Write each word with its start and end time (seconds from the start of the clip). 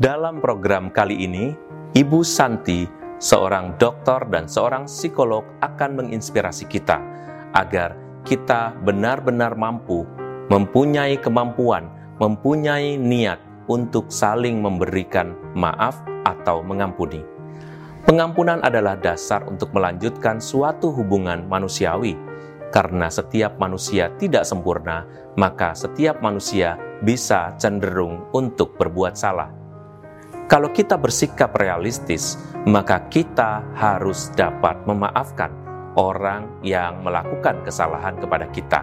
Dalam 0.00 0.40
program 0.40 0.88
kali 0.88 1.28
ini, 1.28 1.52
Ibu 1.92 2.24
Santi, 2.24 2.88
seorang 3.20 3.76
dokter 3.76 4.24
dan 4.32 4.48
seorang 4.48 4.88
psikolog 4.88 5.44
akan 5.60 6.00
menginspirasi 6.00 6.64
kita 6.72 6.96
agar 7.52 8.00
kita 8.24 8.80
benar-benar 8.80 9.52
mampu 9.60 10.08
mempunyai 10.48 11.20
kemampuan, 11.20 11.92
mempunyai 12.16 12.96
niat 12.96 13.44
untuk 13.68 14.08
saling 14.08 14.64
memberikan 14.64 15.36
maaf 15.52 16.00
atau 16.24 16.64
mengampuni. 16.64 17.20
Pengampunan 18.08 18.64
adalah 18.64 18.96
dasar 18.96 19.44
untuk 19.52 19.68
melanjutkan 19.76 20.40
suatu 20.40 20.96
hubungan 20.96 21.44
manusiawi. 21.44 22.16
Karena 22.72 23.12
setiap 23.12 23.60
manusia 23.60 24.08
tidak 24.16 24.48
sempurna, 24.48 25.04
maka 25.36 25.76
setiap 25.76 26.24
manusia 26.24 26.80
bisa 27.04 27.52
cenderung 27.60 28.32
untuk 28.32 28.80
berbuat 28.80 29.12
salah. 29.12 29.59
Kalau 30.50 30.74
kita 30.74 30.98
bersikap 30.98 31.54
realistis, 31.54 32.34
maka 32.66 33.06
kita 33.06 33.62
harus 33.78 34.34
dapat 34.34 34.82
memaafkan 34.82 35.54
orang 35.94 36.50
yang 36.66 37.06
melakukan 37.06 37.62
kesalahan 37.62 38.18
kepada 38.18 38.50
kita. 38.50 38.82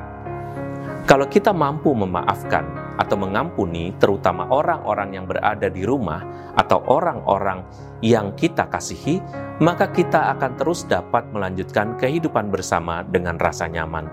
Kalau 1.04 1.28
kita 1.28 1.52
mampu 1.52 1.92
memaafkan 1.92 2.64
atau 2.96 3.20
mengampuni, 3.20 3.92
terutama 4.00 4.48
orang-orang 4.48 5.20
yang 5.20 5.28
berada 5.28 5.68
di 5.68 5.84
rumah 5.84 6.24
atau 6.56 6.88
orang-orang 6.88 7.68
yang 8.00 8.32
kita 8.40 8.72
kasihi, 8.72 9.20
maka 9.60 9.92
kita 9.92 10.40
akan 10.40 10.56
terus 10.56 10.88
dapat 10.88 11.28
melanjutkan 11.36 12.00
kehidupan 12.00 12.48
bersama 12.48 13.04
dengan 13.04 13.36
rasa 13.36 13.68
nyaman. 13.68 14.08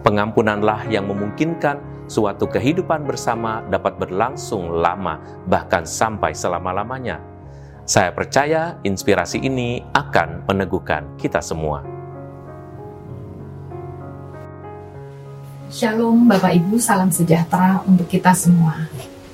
Pengampunanlah 0.00 0.88
yang 0.88 1.12
memungkinkan 1.12 1.76
suatu 2.06 2.46
kehidupan 2.46 3.06
bersama 3.06 3.62
dapat 3.66 3.98
berlangsung 3.98 4.82
lama, 4.82 5.18
bahkan 5.46 5.82
sampai 5.82 6.34
selama-lamanya. 6.34 7.18
Saya 7.86 8.10
percaya 8.10 8.82
inspirasi 8.82 9.42
ini 9.46 9.78
akan 9.94 10.46
meneguhkan 10.50 11.06
kita 11.18 11.38
semua. 11.38 11.86
Shalom 15.70 16.30
Bapak 16.30 16.54
Ibu, 16.62 16.78
salam 16.78 17.10
sejahtera 17.10 17.82
untuk 17.86 18.06
kita 18.06 18.34
semua. 18.34 18.86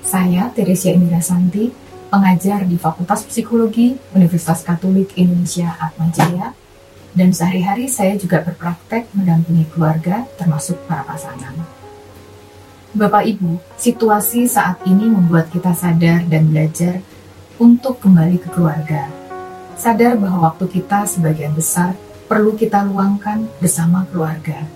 Saya 0.05 0.49
Teresia 0.53 0.93
Indra 0.93 1.21
Santi, 1.21 1.73
pengajar 2.13 2.65
di 2.69 2.77
Fakultas 2.77 3.25
Psikologi 3.25 3.97
Universitas 4.13 4.65
Katolik 4.65 5.17
Indonesia 5.17 5.73
Atmajaya, 5.81 6.53
dan 7.13 7.33
sehari-hari 7.33 7.89
saya 7.89 8.17
juga 8.17 8.41
berpraktek 8.41 9.13
mendampingi 9.13 9.69
keluarga 9.73 10.25
termasuk 10.41 10.81
para 10.89 11.05
pasangan. 11.05 11.82
Bapak 12.93 13.25
Ibu, 13.25 13.57
situasi 13.81 14.45
saat 14.45 14.85
ini 14.85 15.09
membuat 15.09 15.49
kita 15.49 15.73
sadar 15.73 16.29
dan 16.29 16.53
belajar 16.53 17.01
untuk 17.57 17.97
kembali 18.05 18.37
ke 18.37 18.53
keluarga. 18.53 19.09
Sadar 19.81 20.21
bahwa 20.21 20.53
waktu 20.53 20.69
kita 20.69 21.09
sebagian 21.09 21.57
besar 21.57 21.97
perlu 22.29 22.53
kita 22.53 22.85
luangkan 22.85 23.49
bersama 23.65 24.05
keluarga. 24.13 24.69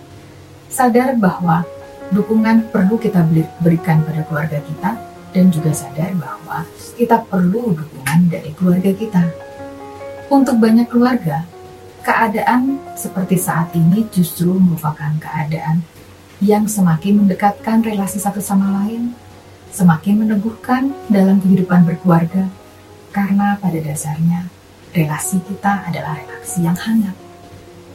Sadar 0.72 1.20
bahwa 1.20 1.68
dukungan 2.08 2.72
perlu 2.72 2.96
kita 2.96 3.20
berikan 3.60 4.00
pada 4.00 4.24
keluarga 4.24 4.64
kita 4.64 4.96
dan 5.36 5.52
juga 5.52 5.76
sadar 5.76 6.16
bahwa 6.16 6.64
kita 6.96 7.20
perlu 7.20 7.76
dukungan 7.76 8.32
dari 8.32 8.48
keluarga 8.56 8.96
kita. 8.96 9.24
Untuk 10.32 10.56
banyak 10.56 10.88
keluarga, 10.88 11.44
keadaan 12.00 12.80
seperti 12.96 13.36
saat 13.36 13.76
ini 13.76 14.08
justru 14.08 14.56
merupakan 14.56 15.12
keadaan 15.20 15.84
yang 16.44 16.68
semakin 16.68 17.24
mendekatkan 17.24 17.80
relasi 17.80 18.20
satu 18.20 18.44
sama 18.44 18.84
lain, 18.84 19.16
semakin 19.72 20.26
meneguhkan 20.26 20.92
dalam 21.08 21.40
kehidupan 21.40 21.88
berkeluarga, 21.88 22.48
karena 23.12 23.56
pada 23.56 23.78
dasarnya 23.80 24.52
relasi 24.92 25.40
kita 25.44 25.88
adalah 25.88 26.20
relasi 26.20 26.64
yang 26.64 26.76
hangat. 26.76 27.16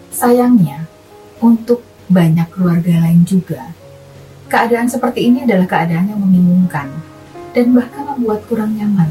Sayangnya, 0.10 0.90
untuk 1.42 1.86
banyak 2.10 2.50
keluarga 2.52 3.02
lain 3.02 3.24
juga, 3.24 3.72
keadaan 4.52 4.90
seperti 4.90 5.32
ini 5.32 5.48
adalah 5.48 5.70
keadaan 5.70 6.12
yang 6.12 6.20
membingungkan 6.20 6.92
dan 7.56 7.72
bahkan 7.72 8.04
membuat 8.04 8.44
kurang 8.50 8.76
nyaman 8.76 9.10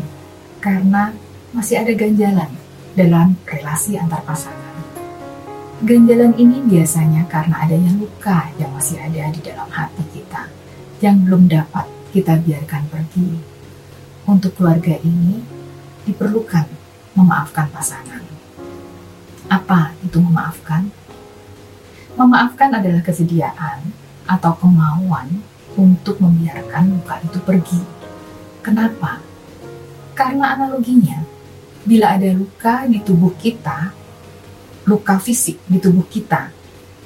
karena 0.60 1.14
masih 1.56 1.80
ada 1.80 1.92
ganjalan 1.96 2.50
dalam 2.94 3.34
relasi 3.48 3.96
antar 3.96 4.20
pasangan. 4.26 4.59
Ganjalan 5.80 6.36
ini 6.36 6.60
biasanya 6.68 7.24
karena 7.24 7.64
adanya 7.64 7.92
luka 7.96 8.52
yang 8.60 8.68
masih 8.76 9.00
ada 9.00 9.32
di 9.32 9.40
dalam 9.40 9.68
hati 9.72 10.04
kita 10.12 10.48
yang 11.00 11.24
belum 11.24 11.48
dapat 11.48 11.88
kita 12.12 12.36
biarkan 12.40 12.84
pergi. 12.92 13.40
Untuk 14.28 14.54
keluarga 14.60 14.94
ini 15.00 15.40
diperlukan 16.04 16.68
memaafkan 17.16 17.72
pasangan. 17.72 18.20
Apa 19.48 19.96
itu 20.04 20.20
memaafkan? 20.20 20.92
Memaafkan 22.14 22.76
adalah 22.76 23.00
kesediaan 23.00 23.80
atau 24.28 24.52
kemauan 24.60 25.40
untuk 25.80 26.20
membiarkan 26.20 26.92
luka 26.92 27.16
itu 27.24 27.40
pergi 27.40 28.00
Kenapa? 28.60 29.24
Karena 30.12 30.52
analoginya, 30.52 31.24
bila 31.80 32.12
ada 32.12 32.28
luka 32.36 32.84
di 32.84 33.00
tubuh 33.00 33.32
kita, 33.40 33.96
luka 34.90 35.22
fisik 35.22 35.62
di 35.70 35.78
tubuh 35.78 36.02
kita 36.10 36.50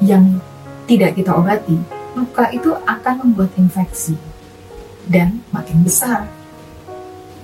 yang 0.00 0.40
tidak 0.88 1.20
kita 1.20 1.36
obati, 1.36 1.76
luka 2.16 2.48
itu 2.48 2.72
akan 2.72 3.14
membuat 3.28 3.52
infeksi 3.60 4.16
dan 5.04 5.44
makin 5.52 5.84
besar, 5.84 6.24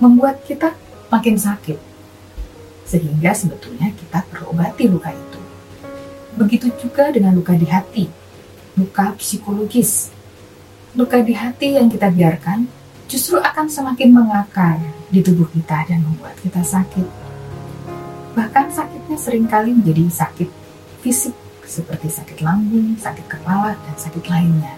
membuat 0.01 0.41
kita 0.49 0.73
makin 1.13 1.37
sakit, 1.37 1.77
sehingga 2.89 3.37
sebetulnya 3.37 3.93
kita 3.93 4.25
perlu 4.33 4.57
obati 4.57 4.89
luka 4.89 5.13
itu. 5.13 5.39
Begitu 6.41 6.73
juga 6.81 7.13
dengan 7.13 7.37
luka 7.37 7.53
di 7.53 7.69
hati, 7.69 8.09
luka 8.73 9.13
psikologis. 9.21 10.09
Luka 10.97 11.21
di 11.21 11.37
hati 11.37 11.77
yang 11.77 11.87
kita 11.87 12.09
biarkan 12.11 12.65
justru 13.05 13.39
akan 13.39 13.69
semakin 13.69 14.09
mengakar 14.11 14.75
di 15.07 15.21
tubuh 15.23 15.47
kita 15.53 15.87
dan 15.87 16.03
membuat 16.03 16.35
kita 16.41 16.65
sakit. 16.65 17.20
Seringkali 19.21 19.77
menjadi 19.77 20.09
sakit 20.09 20.49
fisik 21.05 21.37
seperti 21.61 22.09
sakit 22.09 22.41
lambung, 22.41 22.97
sakit 22.97 23.29
kepala, 23.29 23.77
dan 23.77 23.95
sakit 23.95 24.25
lainnya. 24.25 24.73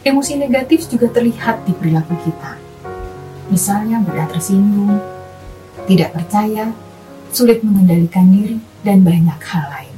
Emosi 0.00 0.40
negatif 0.40 0.88
juga 0.88 1.12
terlihat 1.12 1.68
di 1.68 1.76
perilaku 1.76 2.16
kita. 2.24 2.56
Misalnya 3.52 4.00
mudah 4.00 4.24
tersinggung, 4.32 4.96
tidak 5.84 6.16
percaya, 6.16 6.72
sulit 7.36 7.60
mengendalikan 7.60 8.32
diri, 8.32 8.56
dan 8.80 9.04
banyak 9.04 9.36
hal 9.36 9.64
lain. 9.68 9.96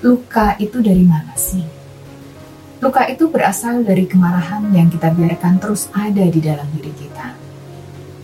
Luka 0.00 0.56
itu 0.56 0.80
dari 0.80 1.04
mana 1.04 1.36
sih? 1.36 1.64
Luka 2.80 3.04
itu 3.04 3.28
berasal 3.28 3.84
dari 3.84 4.08
kemarahan 4.08 4.64
yang 4.72 4.88
kita 4.88 5.12
biarkan 5.12 5.60
terus 5.60 5.92
ada 5.92 6.24
di 6.24 6.40
dalam 6.40 6.64
diri 6.72 6.92
kita. 6.96 7.36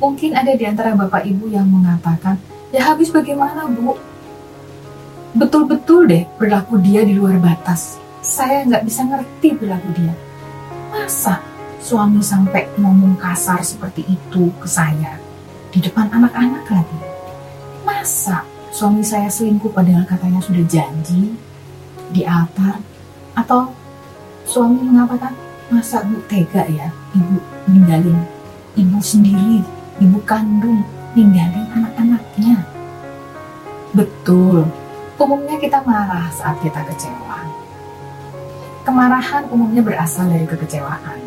Mungkin 0.01 0.33
ada 0.33 0.57
di 0.57 0.65
antara 0.65 0.97
Bapak 0.97 1.29
Ibu 1.29 1.53
yang 1.53 1.69
mengatakan, 1.69 2.56
ya 2.71 2.83
habis 2.93 3.11
bagaimana 3.11 3.67
Bu? 3.71 3.95
Betul-betul 5.37 6.09
deh 6.09 6.25
perilaku 6.41 6.81
dia 6.81 7.05
di 7.05 7.13
luar 7.13 7.37
batas. 7.39 8.01
Saya 8.25 8.65
nggak 8.67 8.85
bisa 8.89 9.05
ngerti 9.05 9.49
perilaku 9.55 9.89
dia. 9.95 10.15
Masa 10.91 11.39
suami 11.79 12.25
sampai 12.25 12.67
ngomong 12.81 13.21
kasar 13.21 13.63
seperti 13.63 14.03
itu 14.09 14.51
ke 14.59 14.67
saya 14.67 15.21
di 15.71 15.79
depan 15.79 16.09
anak-anak 16.11 16.65
lagi? 16.73 16.99
Masa 17.85 18.43
suami 18.73 19.05
saya 19.05 19.29
selingkuh 19.29 19.71
padahal 19.71 20.09
katanya 20.09 20.41
sudah 20.41 20.65
janji 20.67 21.37
di 22.11 22.25
altar? 22.25 22.81
Atau 23.37 23.77
Suami 24.47 24.79
mengatakan, 24.79 25.35
masa 25.67 26.07
bu 26.07 26.23
tega 26.31 26.63
ya 26.71 26.87
ibu 27.19 27.43
ninggalin 27.67 28.15
ibu 28.79 29.03
sendiri, 29.03 29.59
ibu 29.99 30.23
kandung, 30.23 30.87
ninggalin 31.17 31.65
anak-anaknya. 31.73 32.61
Betul, 33.97 34.69
umumnya 35.17 35.57
kita 35.57 35.81
marah 35.81 36.29
saat 36.29 36.61
kita 36.61 36.85
kecewa. 36.85 37.41
Kemarahan 38.85 39.49
umumnya 39.49 39.81
berasal 39.81 40.29
dari 40.29 40.45
kekecewaan. 40.45 41.19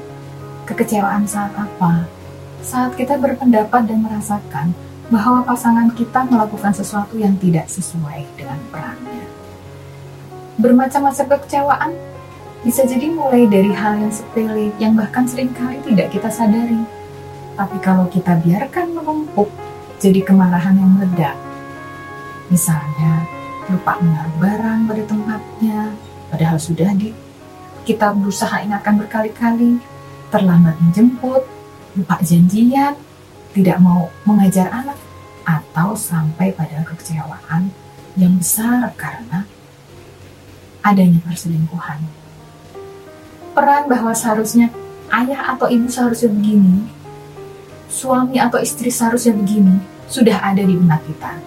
Kekecewaan 0.70 1.26
saat 1.26 1.52
apa? 1.58 2.06
Saat 2.62 2.94
kita 2.94 3.18
berpendapat 3.18 3.90
dan 3.90 4.06
merasakan 4.06 4.78
bahwa 5.10 5.42
pasangan 5.42 5.90
kita 5.98 6.22
melakukan 6.30 6.70
sesuatu 6.70 7.18
yang 7.18 7.34
tidak 7.42 7.66
sesuai 7.66 8.30
dengan 8.38 8.62
perannya. 8.70 9.26
Bermacam-macam 10.62 11.26
kekecewaan 11.34 11.92
bisa 12.62 12.86
jadi 12.86 13.10
mulai 13.10 13.50
dari 13.50 13.74
hal 13.74 13.98
yang 13.98 14.14
sepele 14.14 14.70
yang 14.78 14.94
bahkan 14.94 15.26
sering 15.26 15.50
kali 15.58 15.82
tidak 15.82 16.14
kita 16.14 16.30
sadari. 16.30 16.86
Tapi 17.58 17.78
kalau 17.82 18.06
kita 18.08 18.38
biarkan 18.40 18.94
menumpuk 18.94 19.50
jadi 20.00 20.24
kemarahan 20.24 20.80
yang 20.80 20.92
meledak. 20.96 21.36
Misalnya, 22.48 23.28
lupa 23.69 24.00
menaruh 24.01 24.36
barang 24.42 24.80
pada 24.90 25.04
tempatnya, 25.06 25.80
padahal 26.34 26.57
sudah 26.57 26.90
di 26.98 27.13
kita 27.84 28.16
berusaha 28.16 28.63
ingatkan 28.63 28.98
berkali-kali, 28.98 29.78
terlambat 30.31 30.80
menjemput, 30.81 31.44
lupa 31.94 32.16
janjian, 32.24 32.96
tidak 33.54 33.78
mau 33.84 34.07
mengajar 34.24 34.72
anak 34.72 34.98
atau 35.44 35.98
sampai 35.98 36.54
pada 36.54 36.86
kekecewaan 36.86 37.74
yang 38.13 38.38
besar 38.38 38.94
karena 38.94 39.45
adanya 40.86 41.19
perselingkuhan. 41.25 42.00
Peran 43.57 43.90
bahwa 43.90 44.13
seharusnya 44.13 44.69
ayah 45.10 45.57
atau 45.57 45.68
ibu 45.68 45.90
seharusnya 45.90 46.30
begini, 46.30 46.86
suami 47.90 48.38
atau 48.38 48.62
istri 48.62 48.94
seharusnya 48.94 49.34
begini, 49.34 49.81
sudah 50.10 50.42
ada 50.42 50.66
di 50.66 50.74
benak 50.74 51.06
kita. 51.06 51.38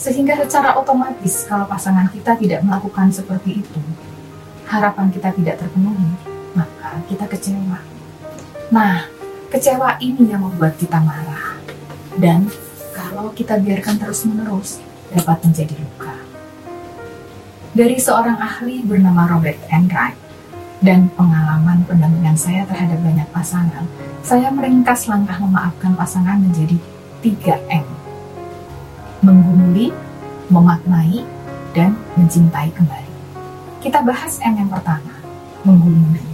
Sehingga 0.00 0.38
secara 0.40 0.78
otomatis 0.78 1.44
kalau 1.44 1.68
pasangan 1.68 2.08
kita 2.08 2.38
tidak 2.38 2.64
melakukan 2.64 3.12
seperti 3.12 3.60
itu, 3.60 3.82
harapan 4.64 5.12
kita 5.12 5.34
tidak 5.34 5.60
terpenuhi, 5.60 6.14
maka 6.56 7.02
kita 7.10 7.26
kecewa. 7.28 7.82
Nah, 8.72 9.04
kecewa 9.50 9.98
ini 10.00 10.30
yang 10.30 10.46
membuat 10.46 10.78
kita 10.78 11.02
marah. 11.02 11.58
Dan 12.16 12.48
kalau 12.94 13.34
kita 13.34 13.58
biarkan 13.60 13.98
terus-menerus, 14.00 14.80
dapat 15.10 15.42
menjadi 15.42 15.74
luka. 15.74 16.14
Dari 17.74 17.98
seorang 17.98 18.38
ahli 18.38 18.82
bernama 18.86 19.26
Robert 19.26 19.58
Enright, 19.68 20.16
dan 20.80 21.12
pengalaman 21.12 21.84
pendampingan 21.84 22.40
saya 22.40 22.64
terhadap 22.64 22.96
banyak 23.04 23.28
pasangan, 23.36 23.84
saya 24.24 24.48
meringkas 24.48 25.12
langkah 25.12 25.36
memaafkan 25.36 25.92
pasangan 25.92 26.40
menjadi 26.40 26.80
3M. 27.20 27.84
Menggumuli, 29.20 29.92
memaknai, 30.48 31.20
dan 31.76 31.92
mencintai 32.16 32.72
kembali. 32.72 33.12
Kita 33.84 34.00
bahas 34.00 34.40
M 34.40 34.56
yang 34.56 34.72
pertama, 34.72 35.20
menggumuli. 35.60 36.24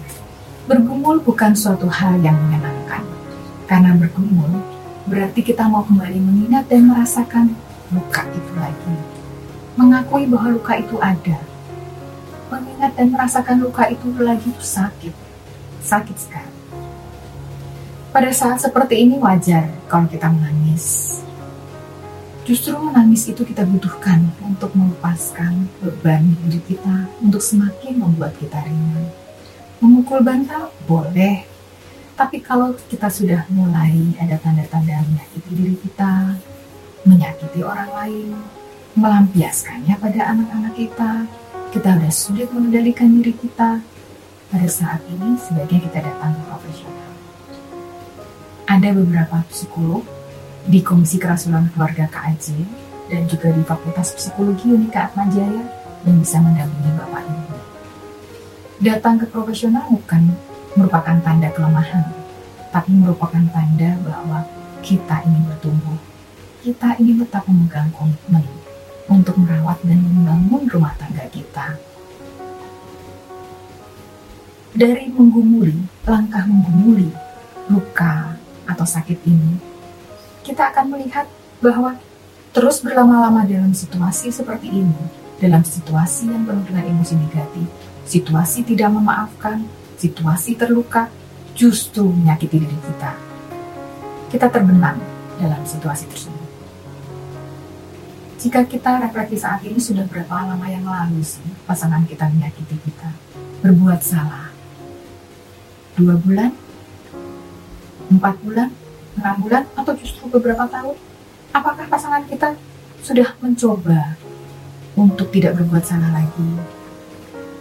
Bergumul 0.71 1.23
bukan 1.23 1.55
suatu 1.59 1.91
hal 1.91 2.19
yang 2.23 2.39
menyenangkan, 2.39 3.03
karena 3.67 3.95
bergumul 3.99 4.51
berarti 5.07 5.43
kita 5.43 5.67
mau 5.71 5.87
kembali 5.87 6.19
mengingat 6.19 6.67
dan 6.67 6.91
merasakan 6.91 7.55
luka 7.95 8.27
itu 8.35 8.53
lagi. 8.59 8.95
Mengakui 9.79 10.27
bahwa 10.27 10.59
luka 10.59 10.75
itu 10.79 10.99
ada, 10.99 11.39
mengingat 12.51 12.95
dan 12.99 13.15
merasakan 13.15 13.63
luka 13.63 13.87
itu 13.91 14.07
lagi 14.19 14.51
itu 14.51 14.63
sakit. 14.63 15.15
Sakit 15.83 16.17
sekali. 16.19 16.56
Pada 18.17 18.33
saat 18.33 18.57
seperti 18.65 19.05
ini 19.05 19.21
wajar 19.21 19.69
kalau 19.93 20.09
kita 20.09 20.33
menangis. 20.33 21.21
Justru 22.49 22.73
menangis 22.73 23.29
itu 23.29 23.45
kita 23.45 23.69
butuhkan 23.69 24.25
untuk 24.41 24.73
melepaskan 24.73 25.69
beban 25.85 26.25
hidup 26.49 26.65
kita, 26.65 27.13
untuk 27.21 27.45
semakin 27.45 28.01
membuat 28.01 28.33
kita 28.41 28.57
ringan. 28.65 29.13
Memukul 29.85 30.25
bantal 30.25 30.73
boleh, 30.89 31.45
tapi 32.17 32.41
kalau 32.41 32.73
kita 32.89 33.13
sudah 33.13 33.45
mulai 33.53 33.93
ada 34.17 34.41
tanda-tanda 34.41 35.05
menyakiti 35.13 35.53
diri 35.53 35.77
kita, 35.77 36.41
menyakiti 37.05 37.61
orang 37.61 37.93
lain, 38.01 38.33
melampiaskannya 38.97 39.93
pada 40.01 40.33
anak-anak 40.33 40.73
kita, 40.73 41.29
kita 41.69 41.91
sudah 41.93 42.13
sulit 42.17 42.49
mengendalikan 42.49 43.13
diri 43.21 43.37
kita, 43.37 43.85
pada 44.49 44.69
saat 44.73 45.05
ini 45.05 45.37
sebaiknya 45.37 45.85
kita 45.85 45.99
datang 46.01 46.33
ke 46.33 46.43
profesional. 46.49 47.06
Ada 48.67 48.91
beberapa 48.91 49.47
psikolog 49.47 50.03
di 50.67 50.83
Komisi 50.83 51.23
Kerasulan 51.23 51.71
Keluarga 51.71 52.11
KAJ 52.11 52.67
dan 53.07 53.23
juga 53.31 53.55
di 53.55 53.63
Fakultas 53.63 54.11
Psikologi 54.11 54.67
Unika 54.75 55.07
Atmajaya 55.07 55.63
yang 56.03 56.19
bisa 56.19 56.43
mendampingi 56.43 56.91
Bapak 56.99 57.23
Ibu. 57.31 57.57
Datang 58.83 59.23
ke 59.23 59.31
profesional 59.31 59.87
bukan 59.87 60.35
merupakan 60.75 61.15
tanda 61.23 61.47
kelemahan, 61.55 62.11
tapi 62.75 62.91
merupakan 62.91 63.39
tanda 63.55 63.95
bahwa 64.03 64.43
kita 64.83 65.23
ingin 65.31 65.47
bertumbuh. 65.47 65.99
Kita 66.67 66.99
ingin 66.99 67.23
tetap 67.23 67.47
memegang 67.47 67.95
komitmen 67.95 68.43
untuk 69.07 69.39
merawat 69.39 69.79
dan 69.87 70.03
membangun 70.03 70.67
rumah 70.67 70.99
tangga 70.99 71.23
kita. 71.31 71.79
Dari 74.75 75.07
menggumuli, 75.15 75.87
langkah 76.03 76.43
menggumuli, 76.51 77.15
luka 77.71 78.36
atau 78.67 78.85
sakit 78.87 79.19
ini, 79.27 79.59
kita 80.43 80.75
akan 80.75 80.95
melihat 80.95 81.27
bahwa 81.63 81.97
terus 82.51 82.83
berlama-lama 82.83 83.47
dalam 83.47 83.73
situasi 83.73 84.31
seperti 84.31 84.71
ini, 84.71 85.03
dalam 85.41 85.65
situasi 85.65 86.29
yang 86.29 86.45
penuh 86.45 86.67
dengan 86.67 86.85
emosi 86.91 87.15
negatif, 87.17 87.67
situasi 88.07 88.67
tidak 88.67 88.93
memaafkan, 88.93 89.65
situasi 89.97 90.59
terluka, 90.59 91.09
justru 91.57 92.05
menyakiti 92.05 92.61
diri 92.61 92.79
kita. 92.85 93.13
Kita 94.29 94.47
terbenam 94.51 95.01
dalam 95.41 95.63
situasi 95.65 96.05
tersebut 96.11 96.47
jika 98.47 98.63
kita 98.63 99.03
refleksi 99.03 99.43
saat 99.43 99.59
ini 99.67 99.81
sudah 99.81 100.07
berapa 100.07 100.47
lama 100.47 100.71
yang 100.71 100.87
lalu 100.87 101.19
sih 101.25 101.43
pasangan 101.67 102.07
kita 102.07 102.31
menyakiti 102.31 102.79
kita, 102.85 103.11
berbuat 103.65 103.99
salah? 104.05 104.55
Dua 105.99 106.15
bulan? 106.21 106.55
Empat 108.07 108.39
bulan? 108.39 108.71
Enam 109.19 109.37
bulan? 109.43 109.67
Atau 109.75 109.99
justru 109.99 110.31
beberapa 110.31 110.63
tahun? 110.71 110.95
Apakah 111.51 111.91
pasangan 111.91 112.23
kita 112.31 112.55
sudah 113.03 113.35
mencoba 113.43 114.15
untuk 114.95 115.27
tidak 115.35 115.59
berbuat 115.59 115.83
salah 115.83 116.15
lagi? 116.15 116.51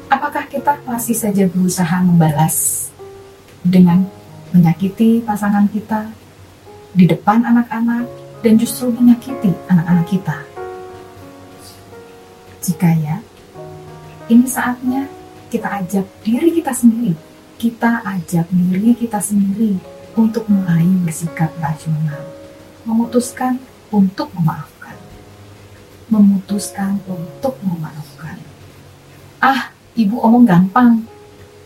Apakah 0.06 0.46
kita 0.46 0.78
masih 0.86 1.18
saja 1.18 1.50
berusaha 1.50 1.98
membalas 2.06 2.88
dengan 3.66 4.06
menyakiti 4.54 5.26
pasangan 5.26 5.66
kita 5.74 6.14
di 6.94 7.10
depan 7.10 7.42
anak-anak 7.42 8.06
dan 8.46 8.54
justru 8.62 8.94
menyakiti 8.94 9.50
anak-anak 9.66 10.06
kita? 10.06 10.38
Jika 12.62 12.90
ya, 13.02 13.18
ini 14.30 14.46
saatnya 14.46 15.10
kita 15.50 15.82
ajak 15.82 16.06
diri 16.22 16.54
kita 16.54 16.70
sendiri, 16.70 17.18
kita 17.58 18.06
ajak 18.06 18.46
diri 18.54 18.94
kita 18.94 19.18
sendiri 19.18 19.95
untuk 20.16 20.48
mulai 20.48 20.88
bersikap 21.04 21.52
rasional, 21.60 22.24
memutuskan 22.88 23.60
untuk 23.92 24.32
memaafkan, 24.32 24.96
memutuskan 26.08 27.00
untuk 27.06 27.60
memaafkan. 27.62 28.40
Ah, 29.44 29.76
ibu 29.94 30.16
omong 30.24 30.48
gampang, 30.48 31.04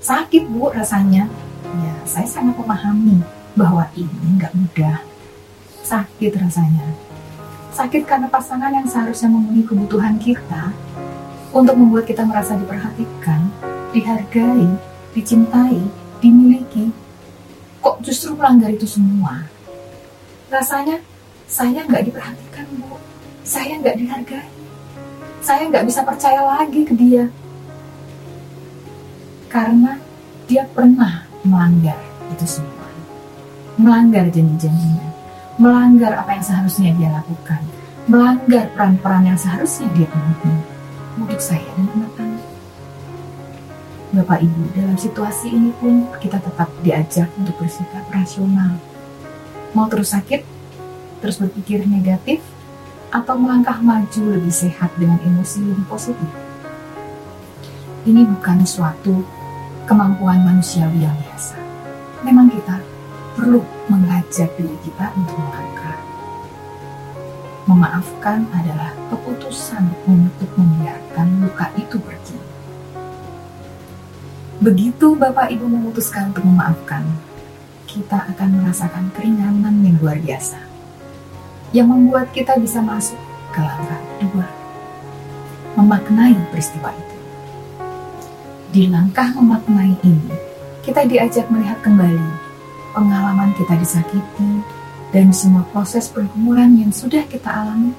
sakit 0.01 0.49
bu 0.49 0.73
rasanya. 0.73 1.29
Ya, 1.69 1.93
saya 2.09 2.25
sangat 2.25 2.57
memahami 2.57 3.21
bahwa 3.53 3.85
ini 3.93 4.41
nggak 4.41 4.57
mudah, 4.57 5.05
sakit 5.85 6.33
rasanya. 6.41 6.97
Sakit 7.69 8.09
karena 8.09 8.25
pasangan 8.25 8.73
yang 8.73 8.89
seharusnya 8.89 9.29
memenuhi 9.29 9.61
kebutuhan 9.61 10.17
kita 10.17 10.73
untuk 11.53 11.77
membuat 11.77 12.09
kita 12.09 12.25
merasa 12.25 12.57
diperhatikan, 12.57 13.45
dihargai, 13.93 14.65
dicintai, 15.13 15.77
dimiliki. 16.17 16.89
Kok 17.79 18.03
justru 18.03 18.35
melanggar 18.35 18.71
itu 18.75 18.83
semua? 18.83 19.47
Rasanya 20.51 20.99
saya 21.47 21.81
nggak 21.87 22.11
diperhatikan, 22.11 22.65
Bu. 22.77 22.99
Saya 23.47 23.79
nggak 23.79 23.97
dihargai. 23.97 24.49
Saya 25.39 25.65
nggak 25.71 25.87
bisa 25.87 26.03
percaya 26.03 26.41
lagi 26.43 26.83
ke 26.83 26.93
dia. 26.93 27.25
Karena 29.49 29.97
dia 30.45 30.67
pernah 30.75 31.25
melanggar 31.41 31.97
itu 32.35 32.59
semua. 32.59 32.87
Melanggar 33.79 34.27
janji-janjinya. 34.27 35.07
Melanggar 35.55 36.19
apa 36.19 36.35
yang 36.35 36.45
seharusnya 36.45 36.91
dia 36.99 37.09
lakukan. 37.15 37.61
Melanggar 38.09 38.65
peran-peran 38.75 39.23
yang 39.33 39.39
seharusnya 39.39 39.87
dia 39.95 40.07
penuhi 40.11 40.53
untuk 41.17 41.39
saya 41.39 41.65
dan 41.77 41.87
anak-anak. 41.95 42.38
Bapak 44.09 44.41
Ibu, 44.41 44.73
dalam 44.73 44.97
situasi 44.97 45.53
ini 45.53 45.69
pun 45.77 46.09
kita 46.17 46.41
tetap 46.41 46.65
diajak 46.81 47.29
untuk 47.37 47.53
bersikap 47.61 48.01
rasional. 48.09 48.81
Mau 49.77 49.85
terus 49.85 50.17
sakit, 50.17 50.41
terus 51.21 51.37
berpikir 51.37 51.85
negatif, 51.85 52.41
atau 53.13 53.37
melangkah 53.37 53.77
maju 53.77 54.23
lebih 54.33 54.49
sehat 54.49 54.89
dengan 54.97 55.21
emosi 55.21 55.61
lebih 55.61 55.85
positif. 55.85 56.25
Ini 58.09 58.25
bukan 58.25 58.65
suatu 58.65 59.21
kemampuan 59.85 60.41
manusiawi 60.41 61.05
yang 61.05 61.13
biasa. 61.29 61.61
Memang 62.25 62.49
kita 62.49 62.81
perlu 63.37 63.61
mengajak 63.93 64.49
diri 64.57 64.77
kita 64.89 65.13
untuk 65.21 65.37
melangkah. 65.37 66.01
Memaafkan 67.69 68.41
adalah 68.57 68.89
keputusan 69.13 69.85
untuk 70.09 70.49
membiarkan 70.57 71.45
luka 71.45 71.69
itu 71.77 72.01
pergi. 72.01 72.48
Begitu 74.59 75.15
Bapak 75.15 75.55
Ibu 75.55 75.71
memutuskan 75.71 76.35
untuk 76.35 76.43
memaafkan, 76.43 77.07
kita 77.87 78.27
akan 78.35 78.59
merasakan 78.59 79.07
keringanan 79.15 79.79
yang 79.87 79.95
luar 80.03 80.19
biasa, 80.19 80.59
yang 81.71 81.87
membuat 81.87 82.27
kita 82.35 82.59
bisa 82.59 82.83
masuk 82.83 83.15
ke 83.55 83.63
langkah 83.63 84.03
kedua, 84.19 84.47
memaknai 85.79 86.35
peristiwa 86.51 86.91
itu. 86.91 87.17
Di 88.75 88.83
langkah 88.91 89.31
memaknai 89.31 89.95
ini, 90.03 90.27
kita 90.83 91.07
diajak 91.07 91.47
melihat 91.47 91.79
kembali 91.79 92.27
pengalaman 92.91 93.55
kita 93.55 93.79
disakiti, 93.79 94.59
dan 95.15 95.31
semua 95.31 95.63
proses 95.71 96.11
pergumulan 96.11 96.75
yang 96.75 96.91
sudah 96.91 97.23
kita 97.31 97.47
alami 97.47 97.95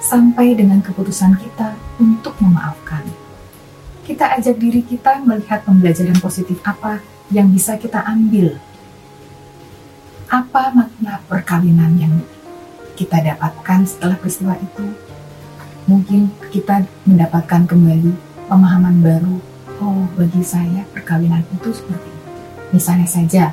sampai 0.00 0.56
dengan 0.56 0.80
keputusan 0.80 1.36
kita 1.36 1.76
untuk 2.00 2.32
memaafkan. 2.40 3.04
Kita 4.04 4.36
ajak 4.36 4.56
diri 4.58 4.82
kita 4.82 5.22
melihat 5.22 5.62
pembelajaran 5.62 6.18
positif 6.18 6.58
apa 6.66 7.00
yang 7.30 7.50
bisa 7.52 7.78
kita 7.78 8.02
ambil. 8.04 8.58
Apa 10.30 10.74
makna 10.74 11.22
perkawinan 11.26 11.98
yang 11.98 12.14
kita 12.94 13.18
dapatkan 13.22 13.86
setelah 13.86 14.16
peristiwa 14.18 14.54
itu? 14.58 14.86
Mungkin 15.86 16.30
kita 16.54 16.86
mendapatkan 17.06 17.66
kembali 17.66 18.12
pemahaman 18.46 18.96
baru. 19.02 19.36
Oh, 19.80 20.04
bagi 20.12 20.44
saya 20.44 20.84
perkawinan 20.92 21.40
itu 21.56 21.72
seperti 21.72 22.08
itu. 22.08 22.30
Misalnya 22.70 23.08
saja, 23.08 23.44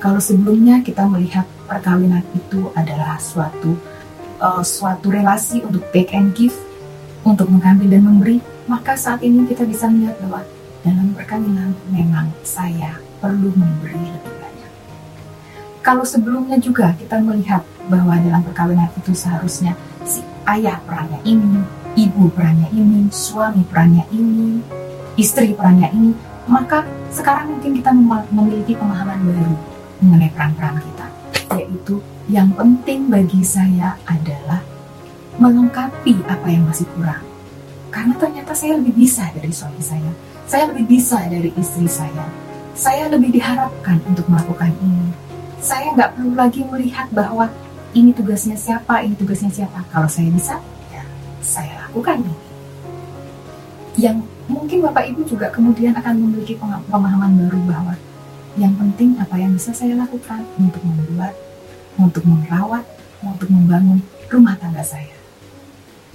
kalau 0.00 0.18
sebelumnya 0.18 0.80
kita 0.80 1.04
melihat 1.06 1.44
perkawinan 1.68 2.24
itu 2.34 2.72
adalah 2.72 3.20
suatu 3.20 3.76
uh, 4.40 4.62
suatu 4.64 5.12
relasi 5.12 5.62
untuk 5.62 5.84
take 5.92 6.12
and 6.12 6.32
give, 6.36 6.56
untuk 7.24 7.48
mengambil 7.48 7.88
dan 7.96 8.02
memberi, 8.04 8.38
maka 8.64 8.96
saat 8.96 9.20
ini 9.20 9.44
kita 9.44 9.68
bisa 9.68 9.88
melihat 9.92 10.16
bahwa 10.24 10.40
dalam 10.84 11.16
perkawinan 11.16 11.72
memang 11.88 12.28
saya 12.44 12.96
perlu 13.20 13.52
memberi 13.56 14.00
lebih 14.00 14.34
banyak. 14.36 14.72
Kalau 15.80 16.04
sebelumnya 16.04 16.60
juga 16.60 16.92
kita 16.96 17.20
melihat 17.20 17.64
bahwa 17.88 18.16
dalam 18.20 18.40
perkawinan 18.44 18.88
itu 18.96 19.12
seharusnya 19.12 19.76
si 20.04 20.20
ayah 20.48 20.80
perannya 20.84 21.20
ini, 21.24 21.60
ibu 21.96 22.28
perannya 22.32 22.68
ini, 22.72 23.08
suami 23.12 23.64
perannya 23.64 24.04
ini, 24.12 24.60
istri 25.16 25.52
perannya 25.56 25.88
ini, 25.92 26.12
maka 26.48 26.84
sekarang 27.08 27.56
mungkin 27.56 27.80
kita 27.80 27.90
memiliki 28.32 28.76
pemahaman 28.76 29.20
baru 29.24 29.56
mengenai 30.04 30.30
peran-peran 30.36 30.76
kita, 30.80 31.06
yaitu 31.56 31.96
yang 32.28 32.52
penting 32.56 33.08
bagi 33.08 33.40
saya 33.44 33.96
adalah 34.08 34.60
melengkapi 35.40 36.20
apa 36.28 36.46
yang 36.48 36.64
masih 36.68 36.88
kurang. 36.92 37.33
Karena 37.94 38.14
ternyata 38.18 38.50
saya 38.58 38.74
lebih 38.74 38.90
bisa 38.98 39.30
dari 39.30 39.54
suami 39.54 39.78
saya. 39.78 40.10
Saya 40.50 40.74
lebih 40.74 40.98
bisa 40.98 41.22
dari 41.30 41.54
istri 41.54 41.86
saya. 41.86 42.26
Saya 42.74 43.06
lebih 43.06 43.30
diharapkan 43.30 44.02
untuk 44.10 44.26
melakukan 44.26 44.74
ini. 44.82 45.14
Saya 45.62 45.94
nggak 45.94 46.18
perlu 46.18 46.34
lagi 46.34 46.66
melihat 46.66 47.06
bahwa 47.14 47.46
ini 47.94 48.10
tugasnya 48.10 48.58
siapa, 48.58 49.06
ini 49.06 49.14
tugasnya 49.14 49.46
siapa. 49.54 49.86
Kalau 49.94 50.10
saya 50.10 50.26
bisa, 50.34 50.58
ya 50.90 51.06
saya 51.38 51.86
lakukan 51.86 52.18
ini. 52.18 52.36
Yang 53.94 54.26
mungkin 54.50 54.82
Bapak 54.90 55.14
Ibu 55.14 55.22
juga 55.30 55.54
kemudian 55.54 55.94
akan 55.94 56.18
memiliki 56.18 56.58
pemahaman 56.90 57.46
baru 57.46 57.62
bahwa 57.62 57.94
yang 58.58 58.74
penting 58.74 59.14
apa 59.22 59.38
yang 59.38 59.54
bisa 59.54 59.70
saya 59.70 59.94
lakukan 59.94 60.42
untuk 60.58 60.82
membuat 60.82 61.30
untuk 61.94 62.26
merawat, 62.26 62.82
untuk 63.22 63.46
membangun 63.54 64.02
rumah 64.26 64.58
tangga 64.58 64.82
saya. 64.82 65.23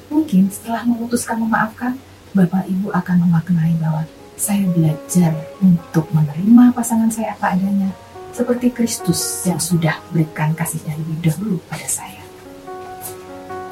Mungkin 0.10 0.50
setelah 0.50 0.82
memutuskan 0.86 1.38
memaafkan, 1.38 1.94
Bapak 2.34 2.66
Ibu 2.66 2.94
akan 2.94 3.30
memaknai 3.30 3.74
bahwa 3.78 4.06
saya 4.38 4.66
belajar 4.74 5.34
untuk 5.62 6.10
menerima 6.14 6.74
pasangan 6.74 7.10
saya 7.10 7.38
apa 7.38 7.54
adanya, 7.54 7.94
seperti 8.34 8.74
Kristus 8.74 9.46
yang 9.46 9.62
sudah 9.62 9.98
berikan 10.14 10.54
kasihnya 10.58 10.98
lebih 10.98 11.18
dahulu 11.30 11.58
pada 11.70 11.86
saya. 11.86 12.22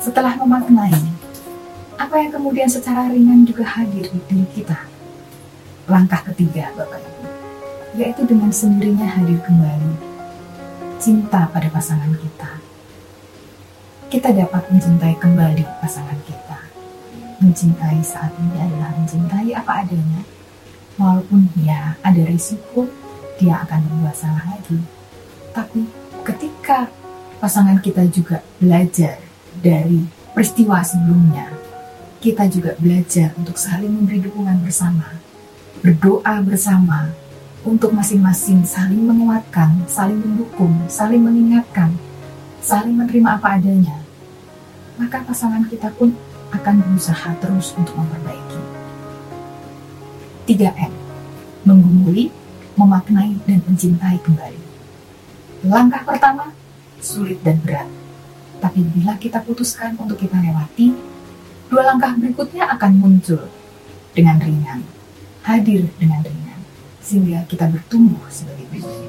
Setelah 0.02 0.38
memaknai, 0.38 0.94
apa 1.98 2.16
yang 2.22 2.32
kemudian 2.34 2.70
secara 2.70 3.10
ringan 3.10 3.42
juga 3.46 3.66
hadir 3.66 4.06
di 4.06 4.20
diri 4.30 4.48
kita? 4.62 4.78
Langkah 5.90 6.22
ketiga, 6.32 6.70
Bapak 6.78 7.02
Ibu, 7.02 7.26
yaitu 7.98 8.22
dengan 8.30 8.54
sendirinya 8.54 9.10
hadir 9.10 9.42
kembali 9.42 10.18
cinta 10.98 11.46
pada 11.50 11.70
pasangan 11.70 12.14
kita. 12.18 12.67
Kita 14.08 14.32
dapat 14.32 14.72
mencintai 14.72 15.20
kembali 15.20 15.68
pasangan 15.84 16.16
kita. 16.24 16.56
Mencintai 17.44 18.00
saat 18.00 18.32
ini 18.40 18.56
adalah 18.56 18.96
mencintai 18.96 19.52
apa 19.52 19.84
adanya, 19.84 20.24
walaupun 20.96 21.52
ya 21.60 21.92
ada 22.00 22.24
risiko 22.24 22.88
dia 23.36 23.60
akan 23.68 23.84
berbuat 23.84 24.16
salah 24.16 24.48
lagi. 24.48 24.80
Tapi 25.52 25.84
ketika 26.24 26.88
pasangan 27.44 27.84
kita 27.84 28.08
juga 28.08 28.40
belajar 28.64 29.20
dari 29.60 30.08
peristiwa 30.32 30.80
sebelumnya, 30.88 31.52
kita 32.24 32.48
juga 32.48 32.80
belajar 32.80 33.36
untuk 33.36 33.60
saling 33.60 33.92
memberi 33.92 34.24
dukungan 34.24 34.64
bersama, 34.64 35.20
berdoa 35.84 36.40
bersama, 36.48 37.12
untuk 37.68 37.92
masing-masing 37.92 38.64
saling 38.64 39.04
menguatkan, 39.04 39.84
saling 39.84 40.16
mendukung, 40.16 40.80
saling 40.88 41.20
mengingatkan, 41.20 41.92
saling 42.64 42.96
menerima 42.96 43.36
apa 43.36 43.60
adanya, 43.60 43.97
maka 44.98 45.22
pasangan 45.24 45.64
kita 45.70 45.94
pun 45.94 46.14
akan 46.52 46.76
berusaha 46.82 47.34
terus 47.38 47.78
untuk 47.78 47.94
memperbaiki. 47.98 48.62
3M. 50.48 50.92
Menggumuli, 51.68 52.34
memaknai, 52.74 53.38
dan 53.46 53.60
mencintai 53.68 54.18
kembali. 54.24 54.62
Langkah 55.68 56.02
pertama, 56.06 56.54
sulit 57.02 57.42
dan 57.46 57.62
berat. 57.62 57.90
Tapi 58.58 58.82
bila 58.82 59.14
kita 59.22 59.44
putuskan 59.46 59.94
untuk 60.02 60.18
kita 60.18 60.40
lewati, 60.42 60.96
dua 61.70 61.84
langkah 61.94 62.16
berikutnya 62.18 62.66
akan 62.74 62.92
muncul 62.98 63.46
dengan 64.18 64.42
ringan, 64.42 64.82
hadir 65.46 65.86
dengan 66.02 66.26
ringan 66.26 66.60
sehingga 67.08 67.46
kita 67.48 67.70
bertumbuh 67.72 68.20
sebagai 68.28 68.68
pribadi. 68.68 69.08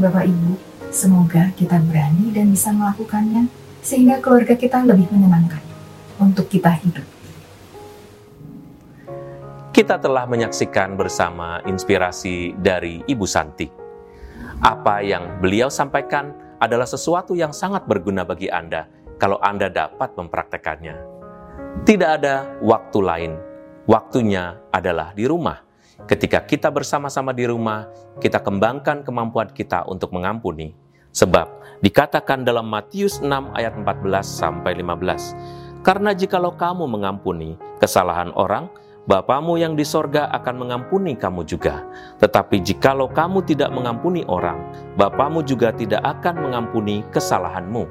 Bapak 0.00 0.24
Ibu, 0.24 0.52
semoga 0.88 1.52
kita 1.52 1.76
berani 1.84 2.32
dan 2.32 2.54
bisa 2.54 2.72
melakukannya 2.72 3.52
sehingga 3.80 4.20
keluarga 4.20 4.54
kita 4.56 4.84
lebih 4.84 5.08
menyenangkan 5.12 5.62
untuk 6.20 6.46
kita 6.48 6.72
hidup. 6.80 7.06
Kita 9.70 9.96
telah 9.96 10.28
menyaksikan 10.28 10.98
bersama 10.98 11.64
inspirasi 11.64 12.52
dari 12.58 13.00
Ibu 13.06 13.24
Santi. 13.24 13.70
Apa 14.60 15.00
yang 15.00 15.40
beliau 15.40 15.72
sampaikan 15.72 16.36
adalah 16.60 16.84
sesuatu 16.84 17.32
yang 17.32 17.56
sangat 17.56 17.88
berguna 17.88 18.28
bagi 18.28 18.52
Anda 18.52 18.84
kalau 19.16 19.40
Anda 19.40 19.72
dapat 19.72 20.12
mempraktekannya. 20.20 20.96
Tidak 21.86 22.10
ada 22.20 22.60
waktu 22.60 22.98
lain, 23.00 23.32
waktunya 23.88 24.60
adalah 24.68 25.16
di 25.16 25.24
rumah 25.24 25.70
Ketika 26.08 26.40
kita 26.40 26.72
bersama-sama 26.72 27.36
di 27.36 27.44
rumah, 27.44 27.84
kita 28.22 28.40
kembangkan 28.40 29.04
kemampuan 29.04 29.52
kita 29.52 29.84
untuk 29.84 30.16
mengampuni. 30.16 30.72
Sebab 31.10 31.80
dikatakan 31.82 32.46
dalam 32.46 32.70
Matius 32.70 33.18
6 33.18 33.56
ayat 33.56 33.74
14 33.74 34.22
sampai 34.22 34.78
15, 34.78 35.34
Karena 35.80 36.12
jikalau 36.12 36.52
kamu 36.54 36.84
mengampuni 36.86 37.56
kesalahan 37.80 38.30
orang, 38.36 38.68
Bapamu 39.08 39.56
yang 39.56 39.74
di 39.74 39.82
sorga 39.82 40.28
akan 40.28 40.60
mengampuni 40.60 41.16
kamu 41.16 41.42
juga. 41.48 41.88
Tetapi 42.20 42.60
jikalau 42.60 43.08
kamu 43.08 43.42
tidak 43.48 43.72
mengampuni 43.72 44.22
orang, 44.28 44.60
Bapamu 44.94 45.40
juga 45.40 45.72
tidak 45.72 46.04
akan 46.04 46.46
mengampuni 46.46 47.00
kesalahanmu. 47.08 47.88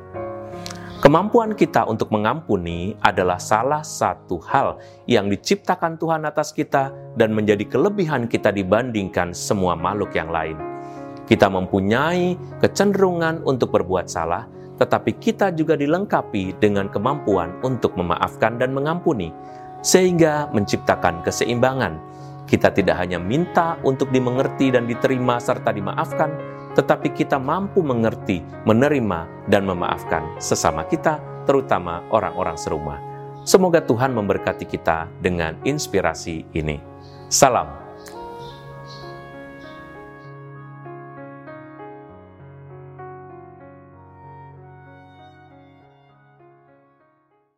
Kemampuan 1.01 1.57
kita 1.57 1.87
untuk 1.89 2.13
mengampuni 2.13 2.93
adalah 3.01 3.41
salah 3.41 3.81
satu 3.81 4.37
hal 4.47 4.77
yang 5.09 5.31
diciptakan 5.31 5.97
Tuhan 5.97 6.27
atas 6.27 6.53
kita 6.53 6.91
dan 7.17 7.33
menjadi 7.33 7.65
kelebihan 7.65 8.29
kita 8.29 8.53
dibandingkan 8.53 9.33
semua 9.33 9.73
makhluk 9.79 10.13
yang 10.13 10.29
lain. 10.29 10.68
Kita 11.29 11.45
mempunyai 11.45 12.33
kecenderungan 12.57 13.45
untuk 13.45 13.69
berbuat 13.77 14.09
salah, 14.09 14.49
tetapi 14.81 15.21
kita 15.21 15.53
juga 15.53 15.77
dilengkapi 15.77 16.57
dengan 16.57 16.89
kemampuan 16.89 17.53
untuk 17.61 17.93
memaafkan 17.93 18.57
dan 18.57 18.73
mengampuni, 18.73 19.29
sehingga 19.85 20.49
menciptakan 20.49 21.21
keseimbangan. 21.21 22.01
Kita 22.49 22.73
tidak 22.73 22.97
hanya 22.97 23.21
minta 23.21 23.77
untuk 23.85 24.09
dimengerti 24.09 24.73
dan 24.73 24.89
diterima 24.89 25.37
serta 25.37 25.69
dimaafkan, 25.69 26.33
tetapi 26.73 27.13
kita 27.13 27.37
mampu 27.37 27.85
mengerti, 27.85 28.41
menerima, 28.65 29.29
dan 29.53 29.69
memaafkan 29.69 30.25
sesama 30.41 30.81
kita, 30.89 31.21
terutama 31.45 32.01
orang-orang 32.09 32.57
serumah. 32.57 32.97
Semoga 33.45 33.85
Tuhan 33.85 34.17
memberkati 34.17 34.65
kita 34.65 35.05
dengan 35.21 35.61
inspirasi 35.61 36.49
ini. 36.57 36.81
Salam 37.29 37.88